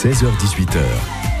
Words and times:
16h18h, 0.00 0.80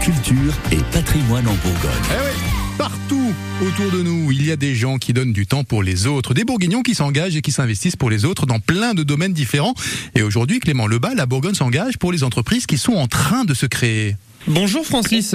culture 0.02 0.52
et 0.70 0.76
patrimoine 0.92 1.48
en 1.48 1.54
Bourgogne. 1.54 2.02
Eh 2.10 2.26
oui, 2.26 2.76
partout 2.76 3.32
autour 3.62 3.90
de 3.90 4.02
nous, 4.02 4.30
il 4.32 4.44
y 4.44 4.52
a 4.52 4.56
des 4.56 4.74
gens 4.74 4.98
qui 4.98 5.14
donnent 5.14 5.32
du 5.32 5.46
temps 5.46 5.64
pour 5.64 5.82
les 5.82 6.06
autres, 6.06 6.34
des 6.34 6.44
bourguignons 6.44 6.82
qui 6.82 6.94
s'engagent 6.94 7.36
et 7.36 7.40
qui 7.40 7.52
s'investissent 7.52 7.96
pour 7.96 8.10
les 8.10 8.26
autres 8.26 8.44
dans 8.44 8.58
plein 8.58 8.92
de 8.92 9.02
domaines 9.02 9.32
différents. 9.32 9.72
Et 10.14 10.20
aujourd'hui, 10.20 10.60
Clément 10.60 10.86
Lebas, 10.86 11.14
la 11.14 11.24
Bourgogne 11.24 11.54
s'engage 11.54 11.96
pour 11.96 12.12
les 12.12 12.22
entreprises 12.22 12.66
qui 12.66 12.76
sont 12.76 12.92
en 12.92 13.06
train 13.06 13.46
de 13.46 13.54
se 13.54 13.64
créer. 13.64 14.16
Bonjour 14.46 14.84
Francis. 14.84 15.34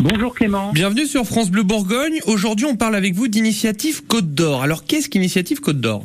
Bonjour 0.00 0.34
Clément. 0.34 0.72
Bienvenue 0.72 1.06
sur 1.06 1.24
France 1.24 1.52
Bleu 1.52 1.62
Bourgogne. 1.62 2.18
Aujourd'hui, 2.26 2.66
on 2.66 2.74
parle 2.74 2.96
avec 2.96 3.14
vous 3.14 3.28
d'Initiative 3.28 4.02
Côte 4.08 4.34
d'Or. 4.34 4.64
Alors, 4.64 4.84
qu'est-ce 4.86 5.08
qu'Initiative 5.08 5.60
Côte 5.60 5.80
d'Or? 5.80 6.04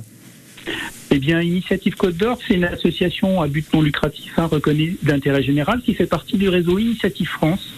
Eh 1.16 1.20
bien, 1.20 1.42
Initiative 1.42 1.94
Côte 1.94 2.18
d'Or, 2.18 2.40
c'est 2.48 2.56
une 2.56 2.64
association 2.64 3.40
à 3.40 3.48
but 3.48 3.72
non 3.72 3.84
lucratif 3.84 4.34
hein, 4.38 4.48
reconnue 4.48 4.98
d'intérêt 5.04 5.44
général 5.44 5.80
qui 5.82 5.94
fait 5.94 6.08
partie 6.08 6.38
du 6.38 6.50
réseau 6.50 6.80
Initiative 6.80 7.28
France 7.28 7.72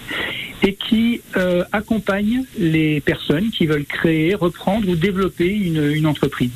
et 0.63 0.73
qui 0.75 1.19
euh, 1.35 1.65
accompagne 1.73 2.45
les 2.57 3.01
personnes 3.01 3.49
qui 3.49 3.65
veulent 3.65 3.83
créer, 3.83 4.35
reprendre 4.35 4.87
ou 4.87 4.95
développer 4.95 5.49
une, 5.49 6.07
entreprise. 6.07 6.51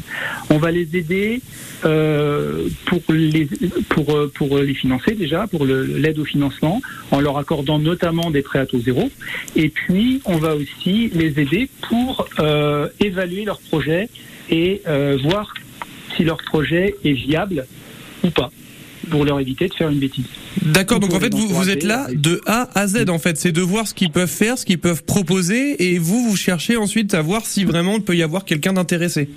On 0.49 0.57
va 0.57 0.71
les 0.71 0.95
aider 0.95 1.41
euh, 1.83 2.69
pour, 2.85 3.01
les, 3.09 3.49
pour, 3.89 4.15
euh, 4.15 4.31
pour 4.33 4.59
les 4.59 4.73
financer 4.73 5.15
déjà, 5.15 5.47
pour 5.47 5.65
l'aide 5.65 6.17
au 6.17 6.23
financement, 6.23 6.81
en 7.11 7.19
leur 7.19 7.37
accordant 7.37 7.77
notamment 7.77 8.31
des 8.31 8.41
prêts 8.41 8.59
à 8.59 8.65
taux 8.65 8.79
zéro. 8.79 9.11
Et 9.57 9.67
puis, 9.67 10.21
on 10.23 10.37
va 10.37 10.55
aussi 10.55 11.09
les 11.13 11.41
aider 11.41 11.67
pour 11.81 12.25
évaluer 13.01 13.43
leur 13.43 13.59
projet 13.59 14.07
et 14.49 14.81
voir 15.21 15.53
si 16.19 16.25
leur 16.25 16.37
projet 16.37 16.95
est 17.05 17.13
viable 17.13 17.65
ou 18.25 18.29
pas, 18.29 18.51
pour 19.09 19.23
leur 19.23 19.39
éviter 19.39 19.69
de 19.69 19.73
faire 19.73 19.89
une 19.89 19.99
bêtise. 19.99 20.25
D'accord, 20.61 20.99
donc 20.99 21.13
en 21.13 21.19
fait, 21.19 21.33
vous, 21.33 21.47
vous 21.47 21.69
êtes 21.69 21.83
là 21.83 22.07
de 22.13 22.41
A 22.45 22.69
à 22.77 22.87
Z, 22.87 23.09
en 23.09 23.19
fait. 23.19 23.37
C'est 23.37 23.53
de 23.53 23.61
voir 23.61 23.87
ce 23.87 23.93
qu'ils 23.93 24.11
peuvent 24.11 24.27
faire, 24.29 24.57
ce 24.57 24.65
qu'ils 24.65 24.79
peuvent 24.79 25.03
proposer, 25.03 25.93
et 25.93 25.97
vous, 25.97 26.29
vous 26.29 26.35
cherchez 26.35 26.75
ensuite 26.75 27.13
à 27.13 27.21
voir 27.21 27.45
si 27.45 27.63
vraiment 27.63 27.95
il 27.95 28.01
peut 28.01 28.17
y 28.17 28.23
avoir 28.23 28.43
quelqu'un 28.43 28.73
d'intéressé. 28.73 29.29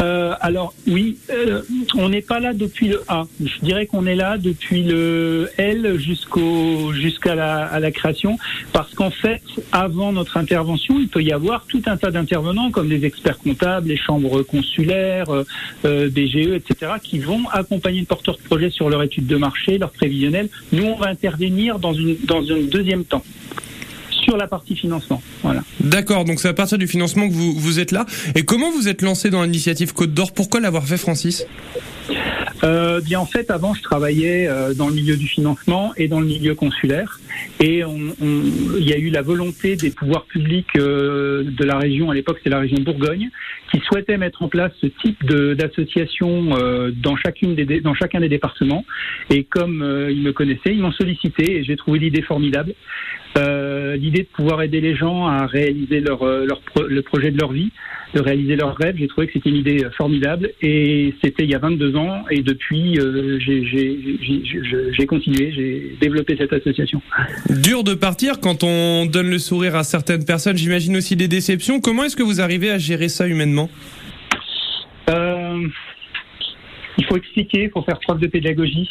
Euh, 0.00 0.34
alors 0.40 0.74
oui, 0.86 1.18
euh, 1.30 1.62
on 1.94 2.08
n'est 2.08 2.22
pas 2.22 2.40
là 2.40 2.52
depuis 2.52 2.88
le 2.88 3.02
A. 3.08 3.26
Je 3.40 3.58
dirais 3.62 3.86
qu'on 3.86 4.06
est 4.06 4.14
là 4.14 4.38
depuis 4.38 4.82
le 4.82 5.50
L 5.58 5.98
jusqu'au 5.98 6.92
jusqu'à 6.92 7.34
la, 7.34 7.90
création, 7.90 8.38
parce 8.72 8.94
qu'en 8.94 9.10
fait, 9.10 9.42
avant 9.70 10.12
notre 10.12 10.36
intervention, 10.36 10.98
il 10.98 11.08
peut 11.08 11.22
y 11.22 11.32
avoir 11.32 11.66
tout 11.66 11.82
un 11.86 11.96
tas 11.96 12.10
d'intervenants 12.10 12.70
comme 12.70 12.88
les 12.88 13.04
experts 13.04 13.38
comptables, 13.38 13.88
les 13.88 13.96
chambres 13.96 14.42
consulaires, 14.42 15.26
euh, 15.84 16.08
BGE, 16.08 16.54
etc., 16.54 16.92
qui 17.02 17.18
vont 17.18 17.48
accompagner 17.52 18.00
le 18.00 18.06
porteur 18.06 18.36
de 18.36 18.42
projet 18.42 18.70
sur 18.70 18.88
leur 18.88 19.02
étude 19.02 19.26
de 19.26 19.36
marché, 19.36 19.78
leur 19.78 19.90
prévisionnel. 19.90 20.48
Nous, 20.72 20.84
on 20.84 20.96
va 20.96 21.08
intervenir 21.08 21.78
dans 21.78 21.92
une 21.92 22.16
dans 22.24 22.42
un 22.50 22.62
deuxième 22.62 23.04
temps 23.04 23.24
sur 24.22 24.36
la 24.36 24.46
partie 24.46 24.76
financement. 24.76 25.22
Voilà. 25.42 25.62
D'accord, 25.80 26.24
donc 26.24 26.40
c'est 26.40 26.48
à 26.48 26.54
partir 26.54 26.78
du 26.78 26.86
financement 26.86 27.28
que 27.28 27.34
vous, 27.34 27.52
vous 27.52 27.80
êtes 27.80 27.92
là. 27.92 28.06
Et 28.34 28.44
comment 28.44 28.70
vous 28.70 28.88
êtes 28.88 29.02
lancé 29.02 29.30
dans 29.30 29.42
l'initiative 29.42 29.92
Côte 29.92 30.14
d'Or? 30.14 30.32
Pourquoi 30.32 30.60
l'avoir 30.60 30.84
fait, 30.84 30.96
Francis? 30.96 31.46
Euh, 32.64 33.00
bien 33.00 33.18
en 33.18 33.26
fait, 33.26 33.50
avant, 33.50 33.74
je 33.74 33.82
travaillais 33.82 34.46
euh, 34.46 34.72
dans 34.72 34.88
le 34.88 34.94
milieu 34.94 35.16
du 35.16 35.26
financement 35.26 35.92
et 35.96 36.06
dans 36.06 36.20
le 36.20 36.26
milieu 36.26 36.54
consulaire. 36.54 37.18
Et 37.58 37.82
il 38.20 38.84
y 38.84 38.92
a 38.92 38.98
eu 38.98 39.10
la 39.10 39.22
volonté 39.22 39.76
des 39.76 39.90
pouvoirs 39.90 40.24
publics 40.24 40.76
euh, 40.76 41.44
de 41.44 41.64
la 41.64 41.78
région, 41.78 42.10
à 42.10 42.14
l'époque 42.14 42.38
c'est 42.42 42.50
la 42.50 42.58
région 42.60 42.78
Bourgogne, 42.80 43.30
qui 43.70 43.80
souhaitait 43.80 44.16
mettre 44.16 44.42
en 44.42 44.48
place 44.48 44.72
ce 44.80 44.86
type 44.86 45.24
d'association 45.24 46.56
dans, 46.96 47.16
chacune 47.16 47.54
des, 47.54 47.80
dans 47.80 47.94
chacun 47.94 48.20
des 48.20 48.28
départements. 48.28 48.84
Et 49.30 49.44
comme 49.44 49.84
ils 50.10 50.22
me 50.22 50.32
connaissaient, 50.32 50.72
ils 50.72 50.82
m'ont 50.82 50.92
sollicité 50.92 51.58
et 51.58 51.64
j'ai 51.64 51.76
trouvé 51.76 51.98
l'idée 51.98 52.22
formidable. 52.22 52.74
Euh, 53.38 53.61
l'idée 53.96 54.22
de 54.22 54.28
pouvoir 54.34 54.62
aider 54.62 54.80
les 54.80 54.94
gens 54.96 55.26
à 55.26 55.46
réaliser 55.46 56.00
leur, 56.00 56.22
euh, 56.22 56.46
leur 56.46 56.60
le 56.88 57.02
projet 57.02 57.30
de 57.30 57.38
leur 57.38 57.52
vie, 57.52 57.70
de 58.14 58.20
réaliser 58.20 58.56
leurs 58.56 58.76
rêves. 58.76 58.96
J'ai 58.98 59.08
trouvé 59.08 59.26
que 59.26 59.32
c'était 59.34 59.50
une 59.50 59.56
idée 59.56 59.84
euh, 59.84 59.90
formidable 59.96 60.50
et 60.60 61.14
c'était 61.22 61.44
il 61.44 61.50
y 61.50 61.54
a 61.54 61.58
22 61.58 61.96
ans 61.96 62.24
et 62.30 62.42
depuis 62.42 62.98
euh, 62.98 63.38
j'ai- 63.40 65.06
continué, 65.06 65.52
j'ai 65.54 65.96
développé 66.00 66.36
cette 66.38 66.52
association. 66.52 67.02
Dur 67.50 67.84
de 67.84 67.94
partir 67.94 68.40
quand 68.40 68.64
on 68.64 69.06
donne 69.06 69.28
le 69.30 69.38
sourire 69.38 69.76
à 69.76 69.82
certaines 69.84 70.24
personnes. 70.24 70.56
J'imagine 70.56 70.96
aussi 70.96 71.16
des 71.16 71.28
déceptions. 71.28 71.80
Comment 71.80 72.04
est-ce 72.04 72.16
que 72.16 72.22
vous 72.22 72.40
arrivez 72.40 72.70
à 72.70 72.78
gérer 72.78 73.08
ça 73.08 73.26
humainement? 73.26 73.68
Euh, 73.70 74.01
il 76.98 77.04
faut 77.04 77.16
expliquer, 77.16 77.64
il 77.64 77.70
faut 77.70 77.82
faire 77.82 77.98
preuve 78.00 78.18
de 78.18 78.26
pédagogie. 78.26 78.88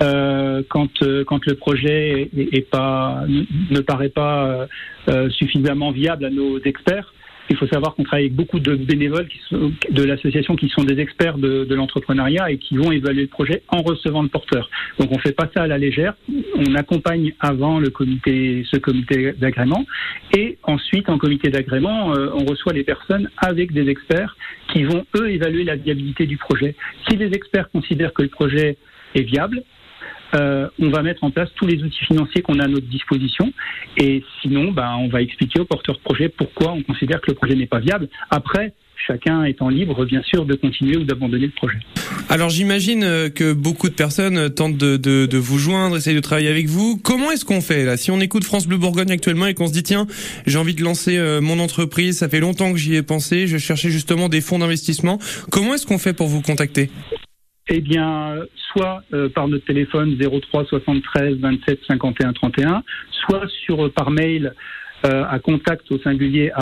Euh, 0.00 0.62
quand 0.68 1.02
euh, 1.02 1.22
quand 1.24 1.44
le 1.44 1.54
projet 1.54 2.30
est, 2.34 2.70
pas 2.70 3.24
ne, 3.28 3.42
ne 3.70 3.80
paraît 3.80 4.08
pas 4.08 4.46
euh, 4.46 4.66
euh, 5.08 5.30
suffisamment 5.30 5.90
viable 5.90 6.24
à 6.24 6.30
nos 6.30 6.58
experts, 6.60 7.12
il 7.50 7.56
faut 7.56 7.66
savoir 7.66 7.94
qu'on 7.94 8.04
travaille 8.04 8.26
avec 8.26 8.34
beaucoup 8.34 8.60
de 8.60 8.74
bénévoles 8.74 9.28
de 9.50 10.02
l'association 10.02 10.56
qui 10.56 10.68
sont 10.68 10.84
des 10.84 11.00
experts 11.00 11.38
de, 11.38 11.74
l'entrepreneuriat 11.74 12.50
et 12.50 12.58
qui 12.58 12.76
vont 12.76 12.92
évaluer 12.92 13.22
le 13.22 13.28
projet 13.28 13.62
en 13.68 13.82
recevant 13.82 14.22
le 14.22 14.28
porteur. 14.28 14.68
Donc 14.98 15.10
on 15.12 15.18
fait 15.18 15.32
pas 15.32 15.50
ça 15.54 15.62
à 15.62 15.66
la 15.66 15.78
légère. 15.78 16.14
On 16.56 16.74
accompagne 16.74 17.32
avant 17.40 17.78
le 17.78 17.90
comité, 17.90 18.64
ce 18.70 18.76
comité 18.76 19.32
d'agrément, 19.32 19.84
et 20.36 20.58
ensuite 20.62 21.08
en 21.08 21.18
comité 21.18 21.50
d'agrément, 21.50 22.14
euh, 22.14 22.30
on 22.34 22.44
reçoit 22.44 22.72
les 22.72 22.84
personnes 22.84 23.30
avec 23.38 23.72
des 23.72 23.88
experts 23.88 24.36
qui 24.72 24.84
vont 24.84 25.04
eux 25.16 25.30
évaluer 25.30 25.64
la 25.64 25.76
viabilité 25.76 26.26
du 26.26 26.36
projet. 26.36 26.74
Si 27.08 27.16
les 27.16 27.32
experts 27.34 27.70
considèrent 27.70 28.12
que 28.12 28.22
le 28.22 28.28
projet 28.28 28.76
est 29.14 29.22
viable, 29.22 29.62
euh, 30.34 30.68
on 30.78 30.90
va 30.90 31.02
mettre 31.02 31.24
en 31.24 31.30
place 31.30 31.48
tous 31.56 31.66
les 31.66 31.82
outils 31.82 32.04
financiers 32.04 32.42
qu'on 32.42 32.58
a 32.58 32.64
à 32.64 32.68
notre 32.68 32.86
disposition. 32.86 33.52
Et 33.96 34.22
sinon, 34.40 34.72
ben, 34.72 34.96
on 34.98 35.08
va 35.08 35.22
expliquer 35.22 35.60
aux 35.60 35.64
porteurs 35.64 35.96
de 35.96 36.02
projet 36.02 36.28
pourquoi 36.28 36.72
on 36.72 36.82
considère 36.82 37.20
que 37.20 37.30
le 37.30 37.34
projet 37.34 37.54
n'est 37.54 37.66
pas 37.66 37.80
viable. 37.80 38.08
Après, 38.30 38.74
chacun 39.06 39.44
étant 39.44 39.68
libre, 39.68 40.04
bien 40.04 40.22
sûr, 40.22 40.44
de 40.46 40.54
continuer 40.54 40.96
ou 40.96 41.04
d'abandonner 41.04 41.46
le 41.46 41.52
projet. 41.52 41.78
Alors 42.28 42.50
j'imagine 42.50 43.02
euh, 43.02 43.28
que 43.28 43.52
beaucoup 43.52 43.88
de 43.88 43.94
personnes 43.94 44.38
euh, 44.38 44.48
tentent 44.48 44.76
de, 44.76 44.96
de, 44.96 45.26
de 45.26 45.38
vous 45.38 45.58
joindre, 45.58 45.96
essayent 45.96 46.14
de 46.14 46.20
travailler 46.20 46.48
avec 46.48 46.66
vous. 46.66 46.98
Comment 47.02 47.32
est-ce 47.32 47.44
qu'on 47.44 47.60
fait 47.60 47.84
là? 47.84 47.96
Si 47.96 48.10
on 48.10 48.20
écoute 48.20 48.44
France 48.44 48.66
Bleu 48.66 48.76
Bourgogne 48.76 49.10
actuellement 49.10 49.46
et 49.46 49.54
qu'on 49.54 49.66
se 49.66 49.72
dit 49.72 49.82
tiens, 49.82 50.06
j'ai 50.46 50.58
envie 50.58 50.74
de 50.74 50.84
lancer 50.84 51.18
euh, 51.18 51.40
mon 51.40 51.58
entreprise, 51.58 52.18
ça 52.18 52.28
fait 52.28 52.40
longtemps 52.40 52.72
que 52.72 52.78
j'y 52.78 52.94
ai 52.94 53.02
pensé, 53.02 53.48
je 53.48 53.58
cherchais 53.58 53.90
justement 53.90 54.28
des 54.28 54.40
fonds 54.40 54.60
d'investissement. 54.60 55.18
Comment 55.50 55.74
est-ce 55.74 55.86
qu'on 55.86 55.98
fait 55.98 56.12
pour 56.12 56.28
vous 56.28 56.40
contacter? 56.40 56.88
Eh 57.68 57.80
bien, 57.80 58.36
soit 58.72 59.02
euh, 59.12 59.28
par 59.28 59.46
notre 59.46 59.64
téléphone 59.66 60.18
03 60.18 60.64
73 60.64 61.38
27 61.38 61.80
51 61.86 62.32
31, 62.32 62.82
soit 63.24 63.46
sur 63.64 63.86
euh, 63.86 63.88
par 63.88 64.10
mail 64.10 64.54
euh, 65.04 65.24
à 65.28 65.38
contact 65.38 65.90
au 65.90 65.98
singulier 65.98 66.52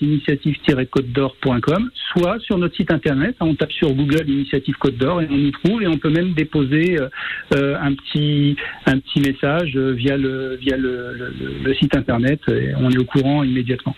initiative-côte 0.00 1.06
d'or.com, 1.12 1.90
soit 2.12 2.38
sur 2.40 2.58
notre 2.58 2.76
site 2.76 2.90
internet. 2.92 3.36
On 3.40 3.54
tape 3.54 3.72
sur 3.72 3.92
Google 3.92 4.28
Initiative 4.28 4.74
Côte 4.78 4.96
d'Or 4.96 5.22
et 5.22 5.28
on 5.30 5.36
y 5.38 5.52
trouve 5.52 5.82
et 5.82 5.86
on 5.86 5.98
peut 5.98 6.10
même 6.10 6.32
déposer 6.34 6.98
euh, 6.98 7.08
euh, 7.54 7.76
un 7.80 7.94
petit 7.94 8.56
un 8.86 8.98
petit 8.98 9.20
message 9.20 9.76
via 9.76 10.16
le 10.16 10.56
via 10.56 10.76
le, 10.76 11.12
le- 11.12 11.34
le- 11.40 11.54
le 11.64 11.74
site 11.74 11.96
internet 11.96 12.40
et 12.48 12.72
on 12.76 12.90
est 12.90 12.98
au 12.98 13.04
courant 13.04 13.42
immédiatement. 13.42 13.94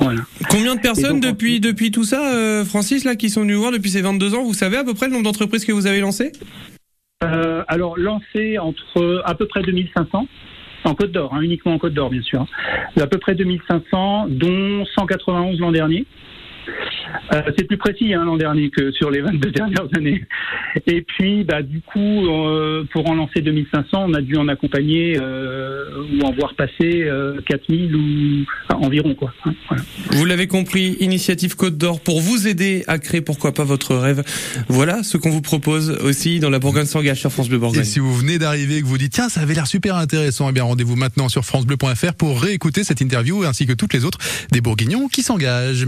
Voilà. 0.00 0.20
Combien 0.50 0.74
de 0.76 0.80
personnes 0.80 1.20
donc, 1.20 1.32
depuis 1.32 1.60
depuis 1.60 1.90
tout 1.90 2.04
ça, 2.04 2.34
euh, 2.34 2.64
Francis, 2.64 3.04
là, 3.04 3.16
qui 3.16 3.30
sont 3.30 3.42
venus 3.42 3.56
vous 3.56 3.62
voir 3.62 3.72
depuis 3.72 3.90
ces 3.90 4.02
22 4.02 4.34
ans 4.34 4.42
Vous 4.44 4.54
savez 4.54 4.76
à 4.76 4.84
peu 4.84 4.94
près 4.94 5.06
le 5.06 5.12
nombre 5.12 5.24
d'entreprises 5.24 5.64
que 5.64 5.72
vous 5.72 5.86
avez 5.86 6.00
lancées? 6.00 6.32
Euh, 7.24 7.64
alors 7.66 7.98
lancé 7.98 8.58
entre 8.58 9.22
à 9.24 9.34
peu 9.34 9.46
près 9.46 9.62
2500 9.62 10.28
en 10.84 10.94
Côte 10.94 11.12
d'Or, 11.12 11.34
hein, 11.34 11.40
uniquement 11.40 11.74
en 11.74 11.78
Côte 11.78 11.94
d'Or 11.94 12.10
bien 12.10 12.22
sûr. 12.22 12.46
À 13.00 13.06
peu 13.06 13.18
près 13.18 13.34
2500, 13.34 14.26
dont 14.28 14.84
191 14.84 15.60
l'an 15.60 15.72
dernier. 15.72 16.06
Euh, 17.34 17.42
c'est 17.56 17.64
plus 17.64 17.76
précis 17.76 18.14
hein, 18.14 18.24
l'an 18.24 18.36
dernier 18.36 18.70
que 18.70 18.90
sur 18.92 19.10
les 19.10 19.20
22 19.20 19.50
dernières 19.50 19.88
années. 19.96 20.24
Et 20.86 21.02
puis, 21.02 21.44
bah, 21.44 21.62
du 21.62 21.80
coup, 21.80 22.26
euh, 22.26 22.84
pour 22.92 23.08
en 23.08 23.14
lancer 23.14 23.40
2500, 23.40 24.06
on 24.08 24.14
a 24.14 24.20
dû 24.20 24.36
en 24.36 24.48
accompagner 24.48 25.18
euh, 25.20 26.04
ou 26.12 26.24
en 26.24 26.32
voir 26.32 26.54
passer 26.54 27.02
euh, 27.04 27.40
4000 27.46 27.94
ou 27.96 28.44
enfin, 28.68 28.80
environ 28.86 29.14
quoi. 29.14 29.32
hein, 29.44 29.54
voilà. 29.68 29.82
Vous 30.10 30.24
l'avez 30.24 30.46
compris, 30.46 30.96
Initiative 31.00 31.56
Côte 31.56 31.76
d'Or 31.76 32.00
pour 32.00 32.20
vous 32.20 32.46
aider 32.48 32.84
à 32.86 32.98
créer 32.98 33.20
pourquoi 33.20 33.52
pas 33.52 33.64
votre 33.64 33.94
rêve. 33.94 34.22
Voilà 34.68 35.02
ce 35.02 35.16
qu'on 35.16 35.30
vous 35.30 35.42
propose 35.42 35.90
aussi 36.02 36.40
dans 36.40 36.50
la 36.50 36.58
Bourgogne 36.58 36.86
s'engage 36.86 37.20
sur 37.20 37.30
France 37.32 37.48
Bleu 37.48 37.58
Bourgogne. 37.58 37.82
Et 37.82 37.84
si 37.84 37.98
vous 37.98 38.14
venez 38.14 38.38
d'arriver 38.38 38.78
et 38.78 38.80
que 38.82 38.86
vous 38.86 38.98
dites 38.98 39.12
tiens 39.12 39.28
ça 39.28 39.40
avait 39.40 39.54
l'air 39.54 39.66
super 39.66 39.96
intéressant, 39.96 40.48
eh 40.48 40.52
bien 40.52 40.64
rendez-vous 40.64 40.96
maintenant 40.96 41.28
sur 41.28 41.44
francebleu.fr 41.44 42.14
pour 42.14 42.40
réécouter 42.40 42.84
cette 42.84 43.00
interview 43.00 43.44
ainsi 43.44 43.66
que 43.66 43.72
toutes 43.72 43.92
les 43.92 44.04
autres 44.04 44.18
des 44.52 44.60
bourguignons 44.60 45.08
qui 45.08 45.22
s'engagent. 45.22 45.86